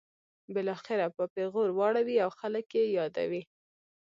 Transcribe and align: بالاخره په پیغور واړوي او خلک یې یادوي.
بالاخره 0.53 1.07
په 1.17 1.23
پیغور 1.35 1.69
واړوي 1.73 2.17
او 2.25 2.29
خلک 2.39 2.65
یې 2.77 2.83
یادوي. 2.97 3.43